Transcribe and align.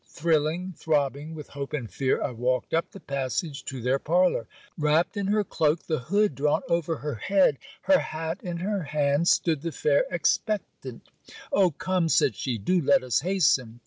Thrilling, 0.07 0.73
throbbing 0.73 1.35
with 1.35 1.49
hope 1.49 1.73
and 1.73 1.87
fear, 1.87 2.19
I 2.23 2.31
walked 2.31 2.73
up 2.73 2.89
the 2.89 2.99
passage 2.99 3.63
to 3.65 3.83
their 3.83 3.99
parlour. 3.99 4.47
Wrapped 4.75 5.15
in 5.15 5.27
her 5.27 5.43
cloak, 5.43 5.83
the 5.83 5.99
hood 5.99 6.33
drawn 6.33 6.63
over 6.67 6.95
her 6.97 7.13
head, 7.13 7.59
her 7.83 7.99
hat 7.99 8.41
in 8.41 8.57
her 8.57 8.81
hand, 8.81 9.27
stood 9.27 9.61
the 9.61 9.71
fair 9.71 10.05
expectant. 10.09 11.07
'O 11.51 11.69
come,' 11.69 12.09
said 12.09 12.35
she, 12.35 12.57
'do 12.57 12.81
let 12.81 13.03
us 13.03 13.19
hasten!' 13.19 13.79